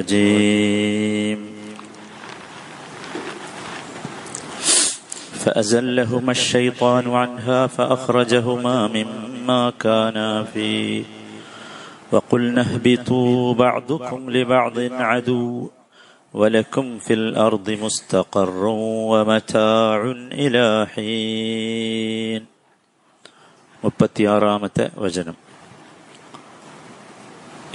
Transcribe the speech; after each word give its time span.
الرجيم 0.00 1.39
فأزلهما 5.33 6.31
الشيطان 6.31 7.09
عنها 7.09 7.67
فأخرجهما 7.67 8.87
مما 8.87 9.73
كانا 9.79 10.43
فيه 10.43 11.03
وقلنا 12.11 12.61
اهبطوا 12.61 13.53
بعضكم 13.53 14.29
لبعض 14.29 14.79
عدو 14.79 15.69
ولكم 16.33 16.99
في 16.99 17.13
الأرض 17.13 17.69
مستقر 17.71 18.63
ومتاع 19.11 19.99
إلى 20.33 20.87
حين 20.87 22.43
മുപ്പത്തിയാറാമത്തെ 23.83 24.85
വചനം 24.95 25.37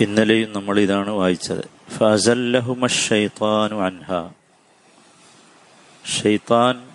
ഇന്നലെയും 0.00 0.50
നമ്മൾ 0.52 0.77
ഇതാണ് 0.82 1.11
വായിച്ചത് 1.11 1.64
ഫസല്ലഹുമഷൈത്താനു 1.96 3.76
അൻഹ 3.84 4.30
ഷെയ്ത്താൻ 6.23 6.88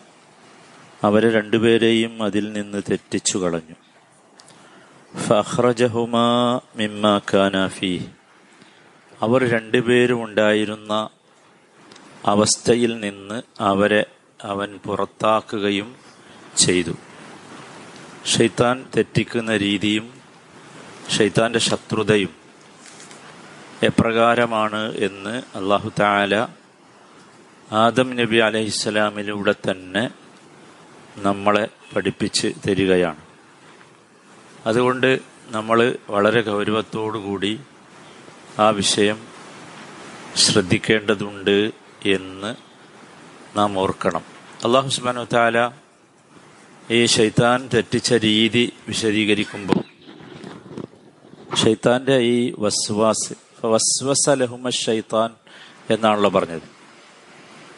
അവരെ 1.04 1.30
രണ്ടുപേരെയും 1.32 2.24
അതിൽ 2.24 2.52
നിന്ന് 2.52 2.82
തെറ്റിച്ചു 2.92 3.38
കളഞ്ഞു. 3.38 3.76
ഫഹ്റജഹുമാ 5.28 6.60
മിമ്മ 6.76 7.22
കാനാഫി 7.34 8.06
അവർ 9.22 9.50
രണ്ടുപേരും 9.50 10.24
ഉണ്ടായിരുന്ന 10.24 11.10
അവസ്ഥയിൽ 12.26 13.00
നിന്ന് 13.00 13.42
അവരെ 13.60 14.06
അവൻ 14.44 14.80
പുറത്താക്കുകയും 14.86 15.96
ചെയ്തു. 16.58 16.94
ഷെയ്ത്താൻ 18.38 18.86
തെറ്റിക്കുന്ന 18.98 19.58
രീതിയും 19.58 20.14
ഷെയ്ത്താന്റെ 21.18 21.60
ശത്രുതയും 21.60 22.41
എപ്രകാരമാണ് 23.84 24.96
എന്ന് 24.96 25.58
അള്ളാഹു 25.58 25.92
താല 26.00 26.48
ആദം 27.72 28.16
നബി 28.16 28.38
അലഹിസ്സലാമിലൂടെ 28.38 29.56
തന്നെ 29.72 30.10
നമ്മളെ 31.18 31.68
പഠിപ്പിച്ച് 31.96 32.54
തരികയാണ്. 32.68 33.18
അതുകൊണ്ട് 34.66 35.20
നമ്മൾ 35.48 35.96
വളരെ 36.10 36.42
ഗൗരവത്തോടുകൂടി 36.42 37.60
ആ 38.60 38.70
വിഷയം 38.70 39.28
ശ്രദ്ധിക്കേണ്ടതുണ്ട് 40.36 41.72
എന്ന് 42.06 42.56
നാം 43.58 43.80
ഓർക്കണം. 43.80 44.22
അള്ളാഹു 44.66 44.90
സുബാനു 44.90 45.28
താല 45.34 45.72
ഈ 46.92 47.06
ഷെയ്ത്താൻ 47.06 47.70
തെറ്റിച്ച 47.74 48.14
രീതി 48.14 48.74
വിശദീകരിക്കുമ്പോൾ 48.88 49.92
ഷെയ്ത്താന്റെ 51.56 52.18
ഈ 52.18 52.54
വസ്വാസ് 52.60 53.51
ഷെയ്ത്താൻ 54.70 55.36
എന്നാണല്ലോ 55.90 56.30
പറഞ്ഞത്. 56.30 56.82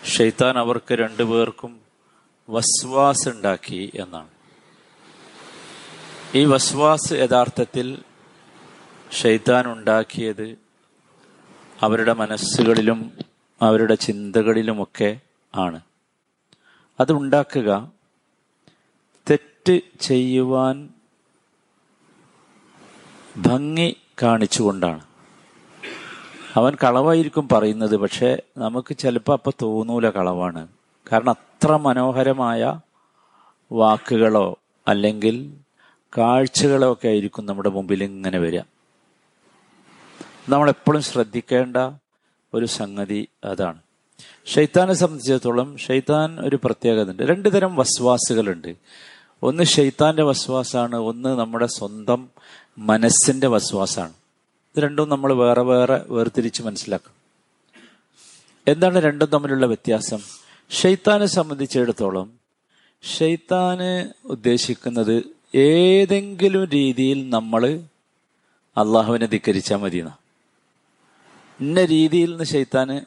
ഷെയ്ത്താൻ 0.06 0.58
അവർക്ക് 0.58 0.94
രണ്ടുപേർക്കും 0.94 1.80
വസ്വാസ് 2.50 3.30
ഉണ്ടാക്കി 3.30 3.92
എന്നാണ്. 3.96 4.28
ഈ 6.36 6.46
വസ്വാസ് 6.46 7.14
യഥാർത്ഥത്തിൽ 7.14 8.04
ഷെയ്ത്താൻ 9.22 9.72
ഉണ്ടാക്കിയത് 9.72 10.58
അവരുടെ 11.82 12.14
മനസ്സുകളിലും 12.14 13.12
അവരുടെ 13.62 13.96
ചിന്തകളിലുമൊക്കെ 13.96 15.20
ആണ്. 15.56 15.80
അത് 17.00 17.12
ഉണ്ടാക്കുക 17.12 17.92
തെറ്റ് 19.30 19.80
ചെയ്യുവാൻ 20.02 20.90
ഭംഗി 23.38 23.96
കാണിച്ചുകൊണ്ടാണ്. 24.24 25.13
അവൻ 26.56 26.76
കളവായിരിക്കും 26.84 27.50
പറയുന്നത് 27.50 27.98
പക്ഷെ 27.98 28.42
നമുക്ക് 28.58 28.98
ചിലപ്പോൾ 28.98 29.34
അപ്പം 29.34 29.54
തോന്നൂല 29.62 30.10
കളവാണ്. 30.10 30.68
കാരണം 31.12 31.30
അത്ര 31.30 31.76
മനോഹരമായ 31.76 32.80
വാക്കുകളോ 33.72 34.58
അല്ലെങ്കിൽ 34.88 35.54
കാഴ്ചകളോ 36.18 36.92
ഒക്കെ 36.92 37.08
ആയിരിക്കും 37.08 37.46
നമ്മുടെ 37.46 37.70
മുമ്പിൽ 37.70 38.04
ഇങ്ങനെ 38.04 38.40
വരിക. 38.40 38.62
നമ്മളെപ്പോഴും 40.50 41.02
ശ്രദ്ധിക്കേണ്ട 41.02 41.78
ഒരു 42.54 42.66
സംഗതി 42.66 43.28
അതാണ്. 43.44 43.80
ഷെയ്ത്താനെ 44.46 44.94
സംബന്ധിച്ചിടത്തോളം 44.94 45.78
ഷെയ്ത്താൻ 45.78 46.40
ഒരു 46.40 46.60
പ്രത്യേകത 46.64 47.12
ഉണ്ട് 47.12 47.24
രണ്ടു 47.24 47.50
തരം 47.50 47.76
വസ്വാസുകളുണ്ട്. 47.76 48.76
ഒന്ന് 49.44 49.64
ഷെയ്ത്താന്റെ 49.64 50.24
വസ്വാസാണ് 50.24 50.96
ഒന്ന് 50.96 51.40
നമ്മുടെ 51.40 51.66
സ്വന്തം 51.66 52.30
മനസ്സിന്റെ 52.78 53.48
വസ്വാസാണ്. 53.48 54.14
ഇത് 54.76 54.84
രണ്ടും 54.84 55.10
നമ്മൾ 55.10 55.34
വേറെ 55.34 55.62
വേറെ 55.62 56.06
വേർതിരിച്ച് 56.10 56.64
മനസ്സിലാക്കണം. 56.64 57.16
എന്താണ് 58.68 59.00
രണ്ടും 59.00 59.28
തമ്മിലുള്ള 59.28 59.66
വ്യത്യാസം? 59.66 60.20
ഷെയ്ത്താനെ 60.72 61.26
സംബന്ധിച്ചിടത്തോളം 61.26 62.40
ഷെയ്ത്താന് 63.04 64.14
ഉദ്ദേശിക്കുന്നത് 64.26 65.24
ഏതെങ്കിലും 65.58 66.66
രീതിയിൽ 66.66 67.30
നമ്മൾ 67.30 67.80
അള്ളാഹുവിനെ 68.78 69.26
ധിക്കരിച്ചാൽ 69.26 69.78
മതി 69.78 70.06
ഇന്ന 71.60 71.86
രീതിയിൽ 71.86 72.30
നിന്ന് 72.30 72.44
ഷെയ്ത്താന് 72.44 73.02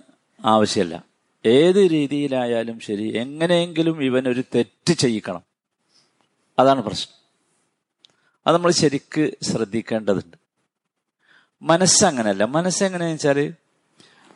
ആവശ്യമല്ല 0.46 1.04
ഏത് 1.46 1.90
രീതിയിലായാലും 1.90 2.80
ശരി 2.80 3.16
എങ്ങനെയെങ്കിലും 3.16 4.02
ഇവൻ 4.02 4.28
ഒരു 4.28 4.44
തെറ്റ് 4.54 4.92
ചെയ്യിക്കണം. 4.92 5.42
അതാണ് 6.58 6.82
പ്രശ്നം. 6.82 7.16
അത് 8.46 8.56
നമ്മൾ 8.56 8.70
ശരിക്ക് 8.70 9.30
ശ്രദ്ധിക്കേണ്ടതുണ്ട്. 9.42 10.45
മനസ്സങ്ങനല്ല. 11.62 12.44
മനസ്സെങ്ങനെയാന്ന് 12.44 13.14
വെച്ചാൽ 13.14 13.54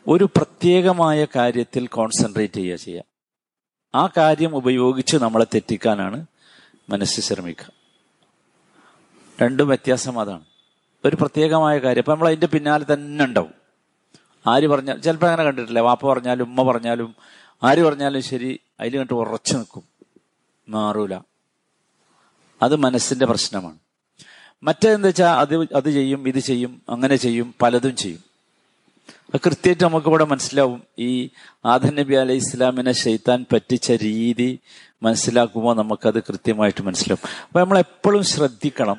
ഒരു 0.08 0.24
പ്രത്യേകമായ 0.24 1.26
കാര്യത്തിൽ 1.36 1.86
കോൺസെൻട്രേറ്റ് 1.86 2.54
ചെയ്യുക 2.54 2.76
ചെയ്യുക 2.76 3.04
ആ 3.94 4.08
കാര്യം 4.16 4.56
ഉപയോഗിച്ച് 4.56 5.16
നമ്മളെ 5.16 5.44
തെറ്റിക്കാനാണ് 5.44 6.26
മനസ്സ് 6.88 7.20
ശ്രമിക്കുക. 7.20 7.72
രണ്ടും 9.42 9.68
വ്യത്യാസം 9.68 10.20
അതാണ്. 10.20 10.44
ഒരു 11.04 11.16
പ്രത്യേകമായ 11.16 11.78
കാര്യം. 11.78 12.00
അപ്പൊ 12.00 12.12
നമ്മൾ 12.12 12.26
അതിന്റെ 12.26 12.46
പിന്നാലെ 12.46 12.92
തന്നെ 12.92 13.24
ഉണ്ടാവും. 13.24 13.54
ആര് 14.46 14.68
പറഞ്ഞാൽ 14.68 14.98
ചിലപ്പോൾ 14.98 15.26
അങ്ങനെ 15.26 15.42
കണ്ടിട്ടില്ല? 15.42 15.80
വാപ്പ 15.80 16.12
പറഞ്ഞാലും 16.12 16.44
ഉമ്മ 16.44 16.62
പറഞ്ഞാലും 16.62 17.14
ആര് 17.64 17.82
പറഞ്ഞാലും 17.82 18.22
ശരി 18.22 18.60
അതിൽ 18.80 18.90
കണ്ടിട്ട് 18.90 19.14
ഉറച്ചു 19.14 19.54
നിൽക്കും. 19.54 19.82
മാറൂല. 20.68 21.14
അത് 22.62 22.76
മനസ്സിന്റെ 22.76 23.26
പ്രശ്നമാണ്. 23.26 23.78
മറ്റേതെന്താ 24.62 25.06
വെച്ചാൽ 25.06 25.32
അത് 25.32 25.54
അത് 25.74 25.90
ചെയ്യും 25.90 26.28
ഇത് 26.28 26.38
ചെയ്യും 26.38 26.82
അങ്ങനെ 26.88 27.16
ചെയ്യും 27.16 27.54
പലതും 27.62 27.96
ചെയ്യും. 27.96 28.30
കൃത്യമായിട്ട് 29.34 29.84
നമുക്ക് 29.84 30.06
ഇവിടെ 30.06 30.24
മനസ്സിലാവും. 30.24 30.82
ഈ 30.98 31.28
ആദൻ 31.64 31.94
നബി 31.94 32.14
അലൈഹി 32.14 32.38
ഇസ്ലാമിനെ 32.38 32.92
ഷെയ്ത്താൻ 32.92 33.46
പറ്റിച്ച 33.52 33.92
രീതി 33.92 34.58
മനസ്സിലാക്കുമ്പോൾ 35.02 35.76
നമുക്കത് 35.76 36.22
കൃത്യമായിട്ട് 36.22 36.82
മനസ്സിലാവും. 36.82 37.28
അപ്പൊ 37.46 37.60
നമ്മൾ 37.60 37.78
എപ്പോഴും 37.78 38.22
ശ്രദ്ധിക്കണം. 38.22 38.96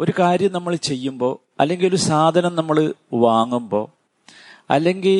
ഒരു 0.00 0.12
കാര്യം 0.18 0.52
നമ്മൾ 0.52 0.74
ചെയ്യുമ്പോൾ 0.74 1.38
അല്ലെങ്കിൽ 1.60 1.88
ഒരു 1.88 1.96
സാധനം 1.96 2.54
നമ്മൾ 2.54 2.94
വാങ്ങുമ്പോൾ 3.12 3.84
അല്ലെങ്കിൽ 4.70 5.18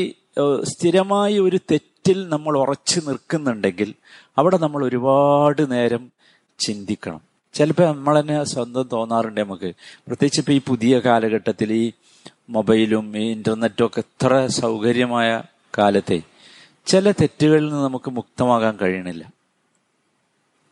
സ്ഥിരമായി 0.64 1.38
ഒരു 1.38 1.58
തെറ്റിൽ 1.70 2.28
നമ്മൾ 2.28 2.58
ഉറച്ചു 2.58 3.00
നിൽക്കുന്നുണ്ടെങ്കിൽ 3.08 3.94
അവിടെ 4.38 4.56
നമ്മൾ 4.56 4.84
ഒരുപാട് 4.84 5.72
നേരം 5.72 6.12
ചിന്തിക്കണം. 6.58 7.33
ചിലപ്പോൾ 7.54 7.96
നമ്മൾ 7.96 8.20
തന്നെ 8.20 8.44
സ്വന്തം 8.44 8.88
തോന്നാറുണ്ട് 8.92 9.40
നമുക്ക്. 9.40 9.74
പ്രത്യേകിച്ച് 9.80 10.40
ഇപ്പം 10.40 10.54
ഈ 10.54 10.60
പുതിയ 10.68 10.98
കാലഘട്ടത്തിൽ 10.98 11.72
ഈ 11.72 11.92
മൊബൈലും 12.50 13.18
ഈ 13.18 13.30
ഇന്റർനെറ്റും 13.30 13.86
ഒക്കെ 13.86 13.98
എത്ര 13.98 14.46
സൗകര്യമായ 14.46 15.42
കാലത്തെ. 15.78 16.22
ചില 16.86 17.10
തെറ്റുകളിൽ 17.10 17.68
നിന്ന് 17.68 17.84
നമുക്ക് 17.84 18.10
മുക്തമാകാൻ 18.10 18.76
കഴിയണില്ല. 18.76 19.32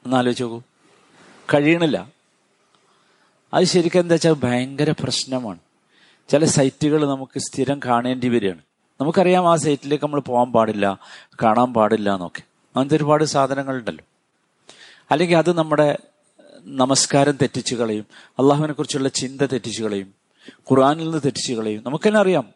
ഒന്നാലോചിച്ച് 0.05 0.45
നോക്കൂ. 0.45 0.63
കഴിയണില്ല. 1.55 2.09
അത് 3.55 3.65
ശരിക്കും 3.65 4.01
എന്താ 4.01 4.15
വെച്ചാൽ 4.15 4.33
ഭയങ്കര 4.33 4.91
പ്രശ്നമാണ്. 4.91 5.59
ചില 6.29 6.45
സൈറ്റുകൾ 6.45 7.07
നമുക്ക് 7.07 7.39
സ്ഥിരം 7.39 7.81
കാണേണ്ടി 7.85 8.29
വരികയാണ്. 8.29 8.59
നമുക്കറിയാം 9.01 9.53
ആ 9.53 9.57
സൈറ്റിലേക്ക് 9.57 10.05
നമ്മൾ 10.05 10.21
പോകാൻ 10.21 10.53
പാടില്ല 10.53 10.99
കാണാൻ 11.43 11.73
പാടില്ല 11.73 12.15
എന്നൊക്കെ. 12.15 12.41
അങ്ങനത്തെ 12.41 12.97
ഒരുപാട് 12.97 13.25
സാധനങ്ങളുണ്ടല്ലോ. 13.25 14.05
അല്ലെങ്കിൽ 15.11 15.37
അത് 15.37 15.53
നമ്മുടെ 15.53 15.99
നമസ്കാരം 16.67 17.33
തെറ്റിച്ചു 17.33 17.75
കളയും. 17.75 18.07
അള്ളാഹുവിനെ 18.39 18.73
കുറിച്ചുള്ള 18.73 19.09
ചിന്ത 19.09 19.41
തെറ്റിച്ചു 19.41 19.83
കളയും. 19.83 20.15
ഖുറാനിൽ 20.71 21.05
നിന്ന് 21.05 21.21
തെറ്റിച്ചു 21.25 21.53
കളയും. 21.53 21.83
നമുക്കെന്നെ 21.87 22.21
അറിയാം. 22.21 22.49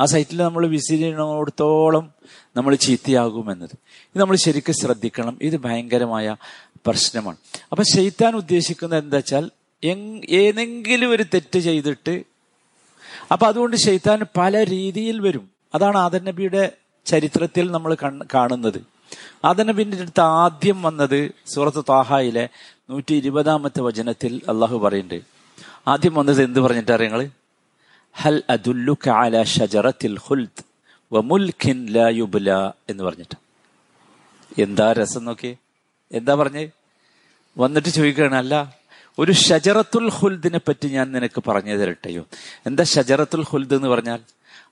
ആ 0.00 0.04
സൈറ്റിൽ 0.04 0.36
നമ്മൾ 0.36 0.66
വിസിറ്റ് 0.66 1.02
ചെയ്യുന്നിടത്തോളം 1.02 2.12
നമ്മൾ 2.56 2.74
ചീത്തയാകുമെന്നത് 2.74 3.70
ഇത് 3.72 4.18
നമ്മൾ 4.18 4.36
ശരിക്കും 4.36 4.74
ശ്രദ്ധിക്കണം. 4.74 5.38
ഇത് 5.42 5.56
ഭയങ്കരമായ 5.56 6.36
പ്രശ്നമാണ്. 6.86 7.36
അപ്പൊ 7.72 7.84
ശൈത്താൻ 7.84 8.36
ഉദ്ദേശിക്കുന്നത് 8.36 9.04
എന്താ 9.04 9.16
വെച്ചാൽ 9.16 9.50
ഏതെങ്കിലും 10.28 11.10
ഒരു 11.10 11.22
തെറ്റ് 11.22 11.58
ചെയ്തിട്ട് 11.58 12.22
അപ്പൊ 13.32 13.46
അതുകൊണ്ട് 13.46 13.76
ശൈത്താൻ 13.76 14.26
പല 14.36 14.66
രീതിയിൽ 14.66 15.20
വരും. 15.20 15.50
അതാണ് 15.74 15.96
ആദർ 15.96 16.24
നബിയുടെ 16.24 16.72
ചരിത്രത്തിൽ 17.06 17.70
നമ്മൾ 17.70 17.96
കാണുന്നത്. 18.34 18.84
ആദർ 19.44 19.66
നബിന്റെ 19.66 20.00
അടുത്ത് 20.00 20.20
ആദ്യം 20.20 20.82
വന്നത് 20.82 21.30
സൂറത്ത് 21.46 21.84
താഹായിലെ 21.88 22.48
നൂറ്റി 22.90 23.14
ഇരുപതാമത്തെ 23.14 23.80
വചനത്തിൽ 23.80 24.42
അള്ളാഹു 24.48 24.78
പറയുന്നുണ്ട്. 24.78 25.24
ആദ്യം 25.88 26.14
വന്നത് 26.14 26.42
എന്ത് 26.42 26.60
പറഞ്ഞിട്ടാ 26.60 26.96
നിങ്ങൾ 26.96 27.28
ഹൽ 28.12 28.42
ലാ 32.40 32.72
എന്ന് 32.90 33.04
പറഞ്ഞിട്ട്. 33.04 33.36
എന്താ 34.62 34.92
രസം 34.92 35.24
നോക്കി 35.24 35.56
എന്താ 36.12 36.34
പറഞ്ഞേ? 36.34 36.70
വന്നിട്ട് 37.58 37.88
ചോദിക്കുകയാണ് 37.88 38.34
അല്ല 38.34 38.76
ഒരു 39.18 39.32
ഷജറത്തുൽ 39.32 40.08
ഹുൽദിനെ 40.08 40.58
പറ്റി 40.58 40.88
ഞാൻ 40.88 41.12
നിനക്ക് 41.12 41.42
പറഞ്ഞു 41.48 41.76
തരട്ടെയോ? 41.76 42.26
എന്താ 42.66 42.84
ഷജറത്തുൽ 42.84 43.42
ഹുൽദ് 43.42 43.74
എന്ന് 43.74 43.88
പറഞ്ഞാൽ? 43.88 44.18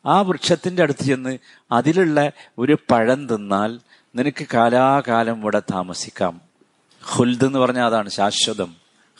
ആ 0.06 0.20
വൃക്ഷത്തിന്റെ 0.20 0.82
അടുത്ത് 0.82 1.04
ചെന്ന് 1.04 1.38
അതിലുള്ള 1.72 2.30
ഒരു 2.58 2.78
പഴം 2.90 3.28
തിന്നാൽ 3.28 3.80
നിനക്ക് 4.16 4.46
കാലാകാലം 4.54 5.40
ഇവിടെ 5.40 5.60
താമസിക്കാം. 5.60 6.51
ഹുൽദ് 7.02 7.44
എന്ന് 7.44 7.58
പറഞ്ഞാൽ 7.58 7.86
അതാണ് 7.86 8.08
ശാശ്വതം. 8.08 8.76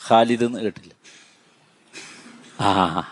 ഖാലിദ് 0.09 0.43
എന്ന് 0.43 0.59
കേട്ടില്ല. 0.59 0.93
ആ. 2.63 3.07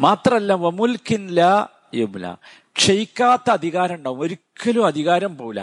മാത്രല്ല 0.00 0.52
വമുൽക്കിൻ 0.52 1.28
ലാ 1.28 1.68
യുബ്ല. 1.94 2.36
ക്ഷയിക്കാത്ത 2.76 3.50
അധികാരം 3.50 3.94
ഉണ്ടാവും. 3.94 4.20
ഒരിക്കലും 4.20 4.86
അധികാരം 4.86 5.36
പോല 5.36 5.60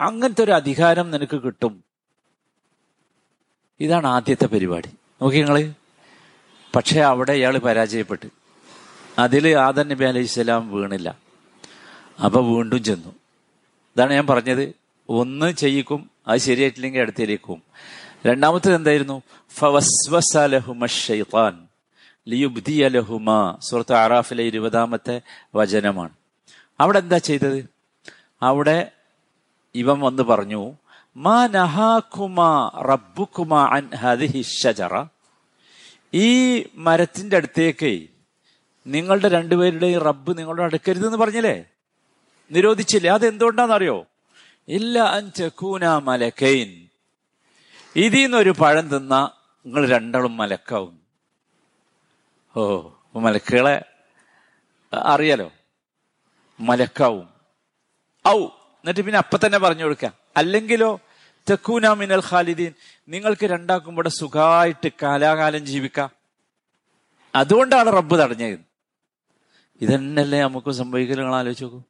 അങ്ങനത്തെ 0.00 0.44
ഒരു 0.44 0.52
അധികാരം 0.52 1.10
നിനക്ക് 1.10 1.36
കിട്ടും. 1.36 1.84
ഇതാണ് 3.80 4.06
ആദ്യത്തെ 4.06 4.46
പരിപാടി. 4.46 4.88
നോക്കി 5.22 5.36
നിങ്ങൾ. 5.36 5.72
പക്ഷെ 6.76 7.00
അവിടെ 7.00 7.32
ഇയാൾ 7.32 7.58
പരാജയപ്പെട്ട്. 7.58 8.28
അതിൽ 9.18 9.48
ആദൻ 9.48 9.88
നബി 9.88 10.04
അലൈഹി 10.04 10.26
സ്വലാം 10.26 10.70
വീണില്ല. 10.70 11.18
അപ്പൊ 12.24 12.40
വീണ്ടും 12.40 12.84
ചെന്നു. 12.84 13.08
ഇതാണ് 13.96 14.12
ഞാൻ 14.12 14.26
പറഞ്ഞത്. 14.26 14.74
ഒന്ന് 15.08 15.52
ചെയ്യിക്കും 15.52 16.15
അത് 16.28 16.38
ശരിയായിട്ടില്ലെങ്കിൽ 16.38 17.00
അടുത്തേക്ക് 17.00 17.44
പോകും 17.44 17.62
രണ്ടാമത്തത് 18.26 18.74
എന്തായിരുന്നു? 18.74 19.22
ഫവസ്വസലഹുമ 19.54 20.86
ലിയുബ്ദി 22.28 22.82
അലഹുമ 22.82 23.56
സുഹൃത്ത് 23.60 23.94
ആറാഫിലെ 23.94 24.44
ഇരുപതാമത്തെ 24.44 25.20
വചനമാണ്. 25.54 26.10
അവിടെ 26.80 26.98
എന്താ 26.98 27.18
ചെയ്തത്? 27.18 27.66
അവിടെ 28.42 28.90
ഇവൻ 29.74 30.00
വന്ന് 30.00 30.22
പറഞ്ഞു 30.22 30.72
മാ 31.16 31.46
നഹാക്കുമാ 31.46 32.70
റബ്ബുക്കുമാ 32.88 33.64
അൻ 33.64 33.90
ഷജറ 34.42 35.04
ഈ 36.14 36.62
മരത്തിന്റെ 36.74 37.36
അടുത്തേക്ക് 37.36 38.06
നിങ്ങളുടെ 38.86 39.28
രണ്ടുപേരുടെയും 39.28 40.02
റബ്ബ് 40.02 40.38
നിങ്ങളുടെ 40.38 40.62
അടുക്കരുത് 40.62 41.06
എന്ന് 41.06 41.18
പറഞ്ഞില്ലേ? 41.18 41.64
നിരോധിച്ചില്ലേ? 42.50 43.10
അത് 43.10 43.26
എന്തുകൊണ്ടാണെന്നറിയോ 43.26 44.06
ഇല്ല 44.68 44.98
അഞ്ചൂന 44.98 45.98
മലക്കൈൻ. 45.98 46.88
ഇതിൽ 47.96 48.22
നിന്നൊരു 48.22 48.50
പഴം 48.50 48.88
തിന്ന 48.88 49.30
നിങ്ങൾ 49.66 49.88
രണ്ടാളും 49.88 50.36
മലക്കാവും. 50.36 51.00
ഓ 52.56 52.88
മലക്കുകളെ 53.16 53.84
അറിയാലോ? 54.94 55.52
മലക്കാവും. 56.60 57.28
ഔ 58.26 58.44
എന്നിട്ട് 58.44 59.00
പിന്നെ 59.00 59.18
അപ്പൊ 59.18 59.38
തന്നെ 59.38 59.58
പറഞ്ഞു 59.58 59.84
കൊടുക്കുക 59.84 60.12
അല്ലെങ്കിലോ 60.36 61.00
തെക്കൂന 61.50 61.92
മിനൽ 61.92 62.22
ഖാലിദീൻ 62.30 62.72
നിങ്ങൾക്ക് 63.08 63.46
രണ്ടാക്കും 63.46 63.92
ഇവിടെ 63.92 64.08
സുഖമായിട്ട് 64.08 64.88
കാലാകാലം 65.02 65.66
ജീവിക്ക. 65.66 66.08
അതുകൊണ്ടാണ് 67.34 67.92
റബ്ബ് 67.92 68.22
തടഞ്ഞത്. 68.22 68.58
ഇതന്നെയല്ലേ 69.80 70.40
നമുക്ക് 70.40 70.70
സംഭവിക്കലുകൾ 70.70 71.34
ആലോചിച്ച് 71.34 71.64
നോക്കൂ. 71.64 71.82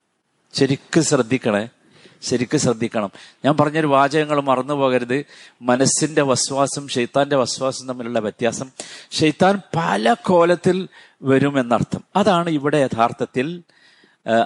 ശരിക്കും 0.55 1.05
ശ്രദ്ധിക്കണേ. 1.05 1.69
ശരിക്കും 2.23 2.61
ശ്രദ്ധിക്കണം. 2.61 3.11
ഞാൻ 3.45 3.57
പറഞ്ഞൊരു 3.57 3.87
വാചകങ്ങൾ 3.87 4.41
മറന്നു 4.41 4.75
പോകരുത്. 4.75 5.25
മനസ്സിന്റെ 5.63 6.23
വസ്വാസം 6.23 6.89
ഷെയ്ത്താന്റെ 6.89 7.37
വസ്വാസം 7.37 7.89
തമ്മിലുള്ള 7.89 8.19
വ്യത്യാസം. 8.19 8.71
ഷെയ്ത്താൻ 9.13 9.61
പല 9.77 10.13
കോലത്തിൽ 10.13 10.89
വരുമെന്നർത്ഥം. 11.23 12.05
അതാണ് 12.17 12.51
ഇവിടെ 12.51 12.77
യഥാർത്ഥത്തിൽ 12.77 13.63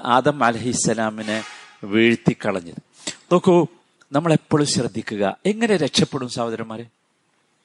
ആദം 0.04 0.44
അലഹിസ്സലാമിനെ 0.44 1.44
വീഴ്ത്തിക്കളഞ്ഞത്. 1.84 3.10
നോക്കൂ 3.32 3.66
നമ്മൾ 4.12 4.32
എപ്പോഴും 4.32 4.66
ശ്രദ്ധിക്കുക. 4.66 5.36
എങ്ങനെ 5.46 5.76
രക്ഷപ്പെടും 5.76 6.28
സഹോദരന്മാരെ? 6.28 6.86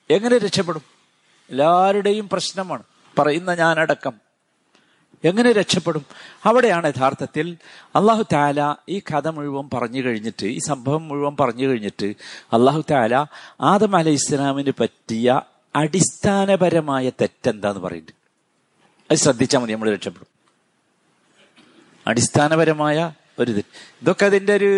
എങ്ങനെ 0.10 0.38
രക്ഷപ്പെടും? 0.38 0.82
എല്ലാവരുടെയും 1.50 2.30
പ്രശ്നമാണ്. 2.30 2.84
പറയുന്ന 3.20 3.54
ഞാനടക്കം. 3.54 4.25
എങ്ങനെ 5.26 5.52
രക്ഷപ്പെടും? 5.52 6.06
അവിടെയാണ് 6.46 6.88
യഥാർത്ഥത്തിൽ 6.88 7.58
അള്ളാഹു 7.96 8.24
താല 8.34 8.76
ഈ 8.90 9.00
കഥ 9.00 9.28
മുഴുവൻ 9.28 9.70
പറഞ്ഞു 9.74 10.02
കഴിഞ്ഞിട്ട് 10.02 10.46
ഈ 10.46 10.58
സംഭവം 10.58 11.08
മുഴുവൻ 11.08 11.36
പറഞ്ഞു 11.40 11.66
കഴിഞ്ഞിട്ട് 11.68 12.06
അള്ളാഹു 12.54 12.84
താല 12.92 13.16
ആദം 13.62 13.96
അലൈഹി 13.96 14.16
ഇസ്ലാമിന് 14.16 14.72
പറ്റിയ 14.80 15.42
അടിസ്ഥാനപരമായ 15.76 17.10
തെറ്റെന്താന്ന് 17.22 17.82
പറയുന്നത് 17.82 18.14
അത് 19.12 19.18
ശ്രദ്ധിച്ചാൽ 19.18 19.60
മതി 19.60 19.74
നമ്മൾ 19.74 19.94
രക്ഷപ്പെടും. 19.94 20.28
അടിസ്ഥാനപരമായ 22.08 22.98
ഒരു 23.40 23.52
ഇത്. 23.52 23.60
ഇതൊക്കെ 24.02 24.26
അതിന്റെ 24.26 24.54
ഒരു 24.56 24.70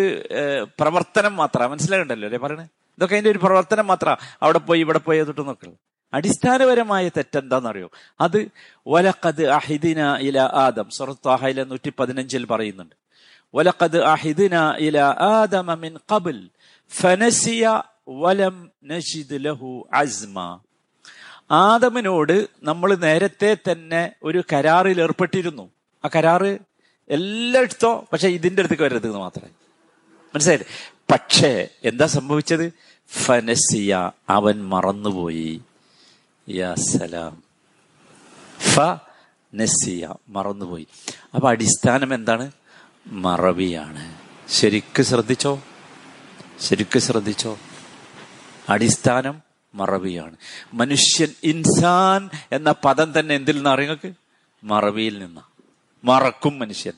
പ്രവർത്തനം 0.80 1.36
മാത്രമാണ് 1.36 1.70
മനസ്സിലാകണ്ടല്ലോ 1.72 2.26
അല്ലേ 2.26 2.38
പറയണേ? 2.38 2.64
ഇതൊക്കെ 2.98 3.14
അതിന്റെ 3.14 3.30
ഒരു 3.30 3.38
പ്രവർത്തനം 3.38 3.86
മാത്രമാണ് 3.86 4.18
അവിടെ 4.42 4.58
പോയി 4.58 4.80
ഇവിടെ 4.80 4.98
പോയി 4.98 5.20
തൊട്ട് 5.22 5.40
നോക്കുള്ളൂ 5.40 5.76
അടിസ്ഥാനപരമായ 6.12 7.08
തെറ്റെന്താണെന്നറിയോ 7.08 7.90
അത് 8.20 8.48
വലക്കത് 8.86 9.48
അഹിദിന 9.48 10.16
ഇല 10.16 10.38
ആദം. 10.38 10.90
സുറത്താഹയിലെ 10.90 11.64
നൂറ്റി 11.64 11.92
പതിനഞ്ചിൽ 11.98 12.46
പറയുന്നുണ്ട്. 12.46 12.94
വലക്കത് 13.54 14.04
അഹിദിന 14.04 14.54
ഇല 14.78 14.98
ആദമ 15.18 15.74
മിൻ 15.74 15.98
ഖബൽ 16.12 16.48
ഫനസിയ 16.90 17.82
വലം 18.08 18.70
നഷിദ് 18.84 19.44
ലഹു 19.44 19.88
അസ്മ. 19.92 20.60
ആദമിനോട് 21.50 22.48
നമ്മൾ 22.62 22.94
നേരത്തെ 22.94 23.56
തന്നെ 23.70 24.12
ഒരു 24.22 24.44
കരാറിൽ 24.52 25.02
ഏർപ്പെട്ടിരുന്നു. 25.02 25.70
ആ 26.04 26.08
കരാറ് 26.16 26.58
എല്ലായിടത്തോ 27.10 28.06
പക്ഷെ 28.12 28.28
ഇതിന്റെ 28.28 28.60
അടുത്തേക്ക് 28.60 28.82
വരരുത് 28.82 29.16
മാത്രമേ. 29.16 29.48
മനസ്സിലായില്ലേ? 30.34 30.94
പക്ഷേ 31.10 31.68
എന്താ 31.84 32.06
സംഭവിച്ചത്? 32.06 32.72
ഫനസിയ 33.24 34.10
അവൻ 34.28 34.68
മറന്നുപോയി. 34.68 35.60
യാ 36.48 36.74
സലാം. 36.74 37.42
ഫ 38.58 38.80
നസിയ. 39.54 40.14
മറന്നുപോയി. 40.28 40.86
അപ്പൊ 41.34 41.50
അടിസ്ഥാനം 41.50 42.14
എന്താണ്? 42.14 42.50
മറവിയാണ്. 43.06 44.14
ശരിക്ക് 44.48 45.02
ശ്രദ്ധിച്ചോ? 45.02 45.62
ശരിക്ക് 46.60 46.98
ശ്രദ്ധിച്ചോ? 46.98 47.58
അടിസ്ഥാനം 48.68 49.42
മറവിയാണ്. 49.74 50.36
മനുഷ്യൻ 50.74 51.28
ഇൻസാൻ 51.42 52.30
എന്ന 52.52 52.74
പദം 52.84 53.20
തന്നെ 53.20 53.34
എന്തിൽ 53.34 53.56
നിന്ന് 53.56 53.70
അറിയങ്ങൾക്ക് 53.70 54.12
മറവിയിൽ 54.64 55.18
നിന്ന. 55.18 55.42
മറക്കും 56.04 56.58
മനുഷ്യൻ. 56.58 56.92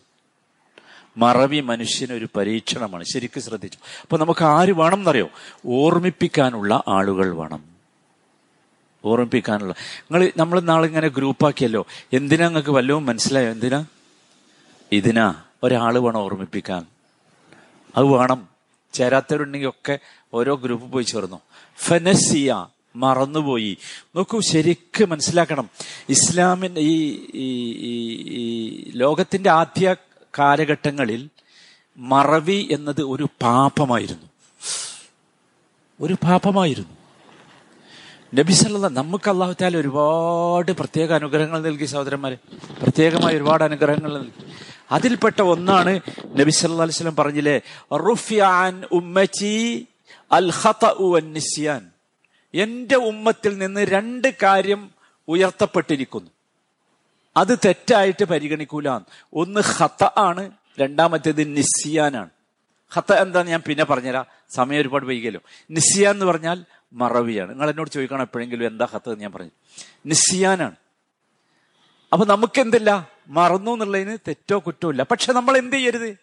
മറവി 1.17 1.61
മനുഷ്യന് 1.61 2.13
ഒരു 2.13 2.29
പരീക്ഷണമാണ്. 2.37 3.05
ശരിക്കും 3.05 3.43
ശ്രദ്ധിച്ചു. 3.43 3.79
അപ്പൊ 4.03 4.19
നമുക്ക് 4.19 4.45
ആര് 4.45 4.73
വേണം 4.73 4.99
എന്നറിയോ? 4.99 5.29
ഓർമ്മിപ്പിക്കാനുള്ള 5.67 6.83
ആളുകൾ 6.89 7.35
വേണം. 7.35 7.70
ഓർമ്മിപ്പിക്കാനുള്ള. 9.05 9.75
നിങ്ങൾ 10.13 10.33
നമ്മൾ 10.37 10.61
നാളെ 10.61 10.89
ഇങ്ങനെ 10.89 11.09
ഗ്രൂപ്പാക്കിയല്ലോ. 11.09 11.87
എന്തിനാ 12.13 12.47
നിങ്ങൾക്ക് 12.47 12.71
വല്ലതും 12.71 13.07
മനസ്സിലായോ? 13.07 13.51
എന്തിനാ? 13.51 13.85
ഇതിനാ 14.93 15.35
ഒരാൾ 15.63 15.99
വേണം 15.99 16.19
ഓർമ്മിപ്പിക്കാൻ. 16.19 16.87
അത് 17.97 18.07
വേണം. 18.07 18.49
ചേരാത്തവരുണ്ടെങ്കിൽ 18.93 19.69
ഒക്കെ 19.69 19.99
ഓരോ 20.35 20.55
ഗ്രൂപ്പ് 20.55 20.93
പോയി 20.93 21.05
ചേർന്നു. 21.05 21.41
ഫനസിയ 21.79 22.67
മറന്നുപോയി. 22.97 23.79
നോക്കൂ 24.17 24.41
ശരിക്ക് 24.41 25.05
മനസ്സിലാക്കണം. 25.05 25.71
ഇസ്ലാമിന്റെ 26.09 26.81
ഈ 26.81 27.27
ഈ 27.35 28.93
ലോകത്തിന്റെ 28.95 29.51
ആദ്യ 29.51 29.97
കാലഘട്ടങ്ങളിൽ 30.39 31.29
മറവി 31.99 32.69
എന്നത് 32.71 33.03
ഒരു 33.03 33.29
പാപമായിരുന്നു. 33.43 34.27
ഒരു 36.01 36.15
പാപമായിരുന്നു. 36.15 37.00
നബി 38.35 38.53
സല്ല 38.53 38.89
നമുക്ക് 38.89 39.31
അള്ളാഹു 39.31 39.55
താല 39.63 39.77
ഒരുപാട് 39.77 40.73
പ്രത്യേക 40.73 41.13
അനുഗ്രഹങ്ങൾ 41.13 41.63
നൽകി 41.63 41.85
സഹോദരന്മാരെ. 41.85 42.37
പ്രത്യേകമായ 42.83 43.37
ഒരുപാട് 43.37 43.65
അനുഗ്രഹങ്ങൾ 43.65 44.19
നൽകി. 44.19 44.45
അതിൽപ്പെട്ട 44.93 45.43
ഒന്നാണ് 45.43 46.01
നബി 46.37 46.51
സല്ലാ 46.51 46.83
അലിസ്ലം 46.83 47.17
പറഞ്ഞില്ലേ 47.17 47.61
റുഫിയാൻ 47.97 48.85
ഉമ്മച്ചി 48.93 49.87
അൽ 50.33 50.53
നിസ്യാൻ 51.21 51.91
എന്റെ 52.55 52.97
ഉമ്മത്തിൽ 52.97 53.59
നിന്ന് 53.59 53.81
രണ്ട് 53.81 54.35
കാര്യം 54.43 54.91
ഉയർത്തപ്പെട്ടിരിക്കുന്നു. 55.29 56.31
അത് 57.37 57.59
തെറ്റായിട്ട് 57.65 58.25
പരിഗണിക്കൂല. 58.25 58.89
ഒന്ന് 59.35 59.61
ഹത്ത 59.61 60.05
ആണ് 60.17 60.51
രണ്ടാമത്തേത് 60.81 61.57
നിസ്സിയാനാണ് 61.57 62.31
ഹത്ത 62.91 63.13
എന്താന്ന് 63.13 63.51
ഞാൻ 63.51 63.63
പിന്നെ 63.67 63.85
പറഞ്ഞുതരാം. 63.85 64.27
സമയം 64.51 64.81
ഒരുപാട് 64.81 65.07
വൈകിയല്ലോ. 65.07 65.41
നിസ്സിയാൻ 65.71 66.15
എന്ന് 66.15 66.27
പറഞ്ഞാൽ 66.27 66.65
മറവിയാണ്. 66.93 67.51
നിങ്ങൾ 67.51 67.71
എന്നോട് 67.71 67.91
ചോദിക്കണം 67.91 68.23
എപ്പോഴെങ്കിലും 68.23 68.67
എന്താ 68.67 68.85
ഹത്ത 68.85 69.15
ഞാൻ 69.15 69.33
പറഞ്ഞു. 69.33 69.51
നിസ്സിയാനാണ്. 70.07 70.77
അപ്പൊ 72.13 72.27
നമുക്ക് 72.27 72.61
എന്തില്ല 72.61 73.09
മറന്നു 73.29 73.71
എന്നുള്ളതിന് 73.71 74.19
തെറ്റോ 74.29 74.59
കുറ്റോ 74.59 74.91
ഇല്ല. 74.91 75.03
പക്ഷെ 75.03 75.33
നമ്മൾ 75.33 75.59
എന്ത് 75.59 75.77
ചെയ്യരുത്? 75.77 76.17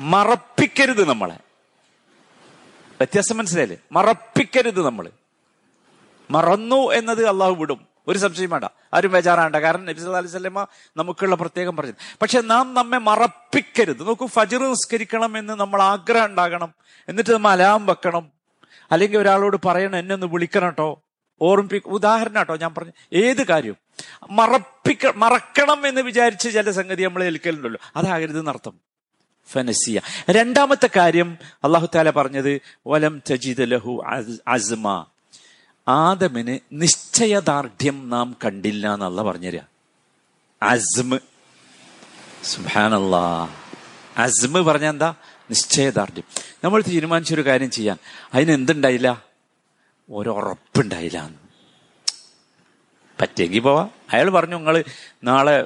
മറപ്പിക്കരുത് 0.00 1.08
നമ്മളെ. 1.08 1.34
വ്യത്യാസം 2.92 3.36
മനസ്സിലായില്ലേ? 3.36 3.78
മറപ്പിക്കരുത് 3.92 4.84
നമ്മൾ 4.84 5.10
മറന്നു 6.30 6.76
എന്നത് 6.76 7.28
അള്ളാഹു 7.28 7.52
വിടും. 7.52 7.86
ഒരു 8.08 8.18
സംശയം 8.18 8.50
വേണ്ട. 8.50 8.64
ആരും 8.94 9.12
ബേജാറാണ്ട 9.12 9.56
കാരണം 9.56 9.84
നബി 9.84 9.92
സല്ലല്ലാഹു 9.92 10.18
അലൈഹി 10.18 10.32
സ്വലമ 10.32 10.66
നമുക്കുള്ള 10.96 11.34
പ്രത്യേകം 11.34 11.76
പറഞ്ഞു. 11.76 11.92
പക്ഷെ 12.22 12.40
നാം 12.40 12.74
നമ്മെ 12.74 12.98
മറപ്പിക്കരുത്. 12.98 14.06
നോക്കൂ 14.06 14.26
ഫജർ 14.26 14.70
നിസ്കരിക്കണം 14.70 15.38
എന്ന് 15.38 15.52
നമ്മൾ 15.52 15.82
ആഗ്രഹം 15.82 16.26
ഉണ്ടാകണം. 16.26 16.74
എന്നിട്ട് 17.08 17.30
നമ്മൾ 17.30 17.50
അലാം 17.50 17.86
വെക്കണം. 17.86 18.41
അല്ലെങ്കിൽ 18.92 19.18
ഒരാളോട് 19.18 19.56
പറയണം 19.64 19.98
എന്നെ 19.98 20.14
ഒന്ന് 20.14 20.26
വിളിക്കണം 20.26 20.66
കേട്ടോ 20.66 21.02
ഓർമ്മിപ്പി 21.42 21.88
ഉദാഹരണം 21.88 22.36
കേട്ടോ 22.36 22.56
ഞാൻ 22.56 22.74
പറഞ്ഞു. 22.74 22.92
ഏത് 23.12 23.46
കാര്യവും 23.46 23.76
മറപ്പിക്ക 24.30 25.06
മറക്കണം 25.06 25.86
എന്ന് 25.86 26.00
വിചാരിച്ച് 26.00 26.48
ചില 26.48 26.70
സംഗതി 26.70 27.02
നമ്മൾ 27.02 27.24
ഏൽക്കലുണ്ടല്ലോ. 27.24 27.80
അതാകരുത് 27.96 28.38
എന്നർത്ഥം. 28.38 28.72
ഫനസിയ. 29.52 30.00
രണ്ടാമത്തെ 30.30 30.90
കാര്യം 30.96 31.38
അള്ളാഹു 31.64 31.88
താല 31.94 32.10
പറഞ്ഞത് 32.10 32.60
വലം 32.86 33.22
തജിദ് 33.32 33.70
ലഹു 33.70 34.04
അസ്മ. 34.48 35.06
ആദമിന് 35.88 36.58
നിശ്ചയദാർഢ്യം 36.72 38.10
നാം 38.10 38.36
കണ്ടില്ല 38.44 38.94
എന്നല്ല 38.94 39.22
പറഞ്ഞുതര. 39.22 39.60
അസ്മ. 40.62 41.18
സുഹാനല്ലാ 42.44 43.48
അസ്മ 44.16 44.60
പറഞ്ഞ 44.60 44.88
എന്താ? 44.88 45.14
നിശ്ചയദാർഢ്യം. 45.52 46.24
നമ്മൾ 46.64 46.82
തീരുമാനിച്ചൊരു 46.88 47.46
കാര്യം 47.46 47.70
ചെയ്യാൻ. 47.70 47.96
അതിന് 48.34 48.52
എന്തുണ്ടായില്ല 48.52 49.24
ഒരുറപ്പുണ്ടായില്ല. 50.10 51.30
പറ്റിയെങ്കിൽ 53.20 53.60
പോവാ. 53.60 53.88
അയാൾ 54.12 54.30
പറഞ്ഞു 54.30 54.56
നിങ്ങൾ 54.56 54.84
നാളെ 55.24 55.64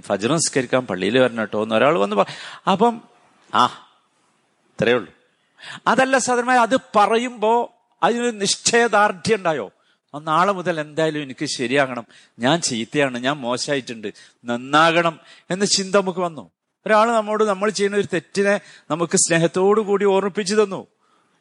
ഫജർ 0.00 0.32
നിസ്കരിക്കാൻ 0.32 0.86
പള്ളിയിൽ 0.86 1.18
വരണം 1.18 1.38
കേട്ടോ 1.38 1.62
എന്ന് 1.62 1.74
ഒരാൾ 1.74 1.98
വന്ന് 1.98 2.16
അപ്പം 2.70 3.02
ആ 3.54 3.88
ഇത്രയേ 4.70 4.94
ഉള്ളൂ. 4.94 5.12
അതല്ല 5.86 6.18
സാധാരണ 6.18 6.50
അത് 6.50 6.76
പറയുമ്പോ 6.96 7.72
അതിനൊരു 8.02 8.30
നിശ്ചയദാർഢ്യം 8.30 9.36
ഉണ്ടായോ? 9.36 9.70
നാളെ 10.20 10.52
മുതൽ 10.52 10.80
എന്തായാലും 10.80 11.22
എനിക്ക് 11.22 11.46
ശരിയാകണം. 11.46 12.06
ഞാൻ 12.38 12.60
ചീത്തയാണ് 12.60 13.18
ഞാൻ 13.18 13.36
മോശമായിട്ടുണ്ട്. 13.36 14.14
നന്നാകണം 14.44 15.20
എന്ന 15.50 15.64
ചിന്ത 15.64 15.96
നമുക്ക് 15.96 16.18
വന്നു. 16.18 16.50
ഒരാൾ 16.86 17.12
നമ്മോട് 17.12 17.44
നമ്മൾ 17.44 17.70
ചെയ്യുന്ന 17.70 17.96
ഒരു 17.96 18.06
തെറ്റിനെ 18.12 18.60
നമുക്ക് 18.90 19.16
സ്നേഹത്തോടു 19.16 19.80
കൂടി 19.80 20.04
ഓർമ്മിപ്പിച്ചു 20.04 20.54
തന്നു. 20.54 20.86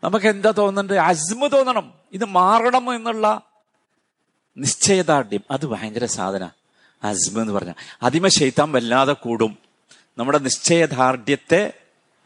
നമുക്ക് 0.04 0.26
എന്താ 0.26 0.52
തോന്നേണ്ടത് 0.52 0.98
അസ്മ 0.98 1.48
തോന്നണം. 1.48 1.94
ഇത് 2.14 2.26
മാറണം 2.26 2.96
എന്നുള്ള 2.96 3.42
നിശ്ചയദാർഢ്യം. 4.58 5.42
അത് 5.52 5.66
ഭയങ്കര 5.66 6.06
സാധന. 6.06 6.50
അസ്മ 7.04 7.42
എന്ന് 7.42 7.54
പറഞ്ഞ 7.54 7.74
അതിമ 8.04 8.28
ശൈത്താൻ 8.28 8.72
വല്ലാതെ 8.72 9.14
കൂടും. 9.14 9.58
നമ്മുടെ 10.18 10.38
നിശ്ചയദാർഢ്യത്തെ 10.38 11.74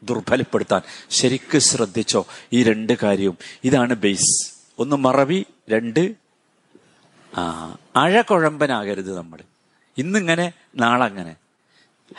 ദുർബലപ്പെടുത്താൻ. 0.04 0.82
ശരിക്ക് 1.10 1.58
ശ്രദ്ധിച്ചോ 1.58 2.26
ഈ 2.54 2.64
രണ്ട് 2.64 2.94
കാര്യവും. 3.04 3.38
ഇതാണ് 3.64 3.94
ബേസ് 3.94 4.54
ഒന്ന് 4.80 4.96
മറവി 4.96 5.46
രണ്ട് 5.70 6.16
ആ 7.38 7.76
അഴകുഴമ്പനാകരുത് 7.96 9.18
നമ്മൾ. 9.18 9.40
ഇന്നിങ്ങനെ 9.98 10.54
നാളങ്ങനെ. 10.76 11.36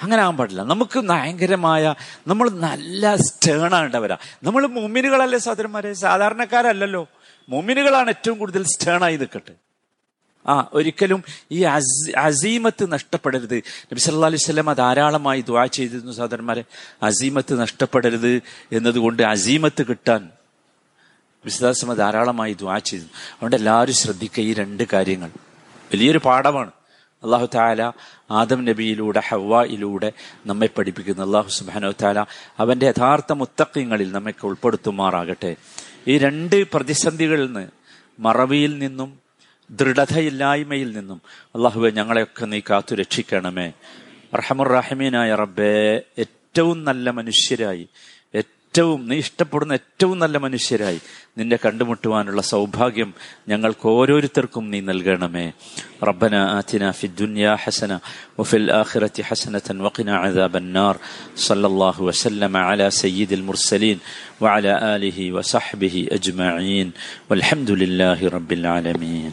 അങ്ങനെ 0.03 0.23
ആകാൻ 0.23 0.37
പാടില്ല. 0.37 0.63
നമുക്ക് 0.63 0.99
ഭയങ്കരമായ 1.01 1.95
നമ്മൾ 2.27 2.51
നല്ല 2.51 3.17
സ്റ്റേൺ 3.17 3.57
സ്റ്റേണാണ്ടവരാ 3.57 4.17
നമ്മൾ 4.43 4.67
മുമ്മിനുകളല്ലേ 4.67 5.39
സഹോദരന്മാരെ? 5.39 5.93
സാധാരണക്കാരല്ലല്ലോ. 5.93 7.09
മുമ്മിനുകളാണ് 7.49 8.09
ഏറ്റവും 8.09 8.39
കൂടുതൽ 8.39 8.63
സ്റ്റേൺ 8.63 9.05
ആയി 9.05 9.17
നിൽക്കട്ടെ. 9.17 9.55
ആ 10.47 10.69
ഒരിക്കലും 10.73 11.25
ഈ 11.53 11.63
അസീമത്ത് 12.17 12.93
നഷ്ടപ്പെടരുത്. 12.93 13.57
നബി 13.93 13.99
സല്ലാ 13.99 14.27
അലൈഹി 14.27 14.43
സ്വലമ 14.43 14.73
ധാരാളമായി 14.73 15.41
ദ്വാ 15.41 15.67
ചെയ്തിരുന്നു 15.67 16.13
സഹോദരന്മാരെ. 16.13 16.65
അസീമത്ത് 17.03 17.61
നഷ്ടപ്പെടരുത് 17.61 18.43
എന്നതുകൊണ്ട് 18.73 19.23
അസീമത്ത് 19.23 19.83
കിട്ടാൻ 19.87 20.31
വിശദാസമ 21.45 21.95
ധാരാളമായി 21.95 22.53
ദ്വാ 22.53 22.79
ചെയ്തു 22.79 23.05
അതുകൊണ്ട് 23.05 23.57
എല്ലാവരും 23.57 23.95
ശ്രദ്ധിക്കുക 23.95 24.45
ഈ 24.45 24.55
രണ്ട് 24.55 24.83
കാര്യങ്ങൾ. 24.93 25.31
വലിയൊരു 25.93 26.19
പാഠമാണ്. 26.19 26.71
അള്ളാഹു 27.27 27.49
താല 27.55 27.93
ആദം 28.31 28.65
നബിയിലൂടെ 28.65 29.23
ഹവ്വയിലൂടെ 29.29 30.13
നമ്മെ 30.47 30.69
പഠിപ്പിക്കുന്നു. 30.79 31.23
അള്ളാഹു 31.23 31.49
സുബാനോ 31.49 31.91
താല 32.03 32.19
അവന്റെ 32.59 32.87
യഥാർത്ഥ 32.87 33.33
മുത്തക്കങ്ങളിൽ 33.33 34.13
നമ്മെ 34.13 34.35
ഉൾപ്പെടുത്തുമാറാകട്ടെ. 34.45 35.53
ഈ 36.09 36.19
രണ്ട് 36.19 36.59
പ്രതിസന്ധികളിൽ 36.73 37.47
നിന്ന് 37.47 37.69
മറവിയിൽ 38.19 38.79
നിന്നും 38.79 39.11
ദൃഢതയില്ലായ്മയിൽ 39.71 40.91
നിന്നും 40.97 41.21
അള്ളാഹുബെ 41.55 41.91
ഞങ്ങളെയൊക്കെ 41.91 42.45
നീ 42.47 42.61
കാത്തു 42.71 42.95
രക്ഷിക്കണമേ. 42.95 43.73
റഹമുറാഹിമീനായ 44.35 45.35
റബ്ബെ 45.35 46.03
ഏറ്റവും 46.19 46.85
നല്ല 46.85 47.11
മനുഷ്യരായി 47.11 47.89
ഏറ്റവും 48.77 49.03
നീ 49.09 49.17
ഇഷ്ടപ്പെടുന്ന 49.25 49.73
ഏറ്റവും 49.79 50.17
നല്ല 50.23 50.37
മനുഷ്യരായി 50.45 50.99
നിന്നെ 51.39 51.57
കണ്ടുമുട്ടുവാനുള്ള 51.63 52.41
സൗഭാഗ്യം 52.51 53.11
ഞങ്ങൾക്ക് 53.51 53.87
ഓരോരുത്തർക്കും 53.99 54.65
നീ 54.73 54.81
നൽകണമേ. 54.89 55.45
റബ്ബന 56.09 56.35
ആതിന 56.57 56.85
ഫി 56.99 57.07
ദുനിയ 57.23 57.47
ഹസന 57.63 57.93
വഫിൽ 58.39 58.69
ആഖിറതി 58.81 59.25
ഹസനതൻ 59.29 59.81
വഖിന 59.87 60.11
അദാബന്നാർ 60.27 60.95
സല്ലല്ലാഹു 61.47 62.03
വസല്ലമ 62.11 62.55
അലാ 62.73 62.93
സയ്യിദിൽ 63.01 63.45
മുർസലീൻ 63.49 63.99
വഅലാ 64.45 64.77
ആലിഹി 64.93 65.33
വസഹ്ബിഹി 65.39 66.05
അജ്മഈൻ. 66.19 66.89
വൽഹംദുലില്ലാഹി 67.33 68.33
റബ്ബിൽ 68.37 68.67
ആലമീൻ. 68.77 69.33